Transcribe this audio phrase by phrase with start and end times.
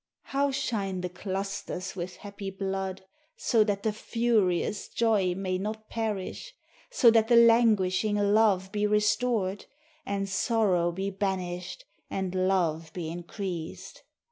[0.23, 3.03] How shine the clusters With happy blood,
[3.37, 6.55] So that the furious Joy may not perish,
[6.89, 9.67] So that the languishing Love be restored,
[10.03, 14.01] And sorrow be banished And love be increased.